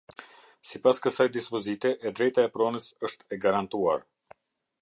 [0.69, 4.07] Sipas kësaj dispozite, e drejta e pronës është e garantuar.